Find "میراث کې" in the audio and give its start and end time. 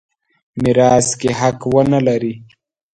0.61-1.31